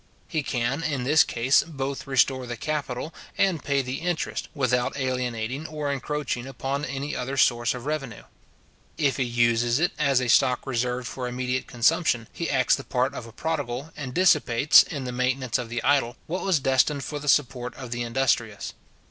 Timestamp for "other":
7.15-7.37